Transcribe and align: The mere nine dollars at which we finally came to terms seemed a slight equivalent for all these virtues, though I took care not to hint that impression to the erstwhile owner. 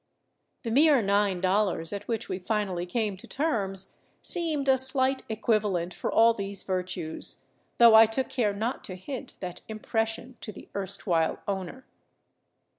The 0.63 0.71
mere 0.71 0.99
nine 1.03 1.41
dollars 1.41 1.93
at 1.93 2.07
which 2.07 2.27
we 2.27 2.39
finally 2.39 2.87
came 2.87 3.17
to 3.17 3.27
terms 3.27 3.93
seemed 4.23 4.67
a 4.67 4.79
slight 4.79 5.21
equivalent 5.29 5.93
for 5.93 6.11
all 6.11 6.33
these 6.33 6.63
virtues, 6.63 7.45
though 7.77 7.93
I 7.93 8.07
took 8.07 8.27
care 8.27 8.51
not 8.55 8.83
to 8.85 8.95
hint 8.95 9.35
that 9.41 9.61
impression 9.67 10.37
to 10.41 10.51
the 10.51 10.69
erstwhile 10.75 11.37
owner. 11.47 11.85